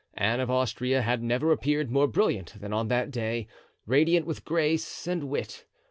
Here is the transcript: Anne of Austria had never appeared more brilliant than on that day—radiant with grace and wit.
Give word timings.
Anne 0.15 0.39
of 0.39 0.49
Austria 0.49 1.03
had 1.03 1.21
never 1.21 1.51
appeared 1.51 1.91
more 1.91 2.07
brilliant 2.07 2.59
than 2.59 2.73
on 2.73 2.87
that 2.87 3.11
day—radiant 3.11 4.25
with 4.25 4.43
grace 4.43 5.05
and 5.05 5.25
wit. 5.25 5.67